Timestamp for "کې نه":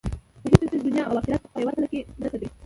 1.91-2.27